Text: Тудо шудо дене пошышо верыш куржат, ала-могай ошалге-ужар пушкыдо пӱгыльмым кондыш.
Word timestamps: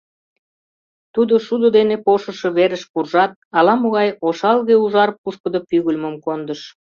Тудо 1.13 1.33
шудо 1.45 1.67
дене 1.77 1.95
пошышо 2.05 2.49
верыш 2.57 2.83
куржат, 2.93 3.31
ала-могай 3.57 4.09
ошалге-ужар 4.27 5.09
пушкыдо 5.21 5.59
пӱгыльмым 5.69 6.15
кондыш. 6.25 6.61